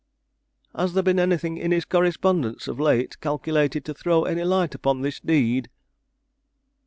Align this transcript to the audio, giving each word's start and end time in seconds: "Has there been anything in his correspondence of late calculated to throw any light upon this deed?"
"Has 0.75 0.93
there 0.95 1.03
been 1.03 1.19
anything 1.19 1.57
in 1.57 1.69
his 1.69 1.85
correspondence 1.85 2.67
of 2.67 2.79
late 2.79 3.19
calculated 3.19 3.85
to 3.85 3.93
throw 3.93 4.23
any 4.23 4.43
light 4.43 4.73
upon 4.73 5.01
this 5.01 5.19
deed?" 5.19 5.69